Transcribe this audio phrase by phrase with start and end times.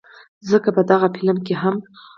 [0.49, 1.75] ځکه په دغه فلم کښې هم